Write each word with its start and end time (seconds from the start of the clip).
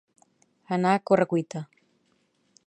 Anar 0.77 0.93
a 0.99 1.03
corre-cuita 1.11 1.63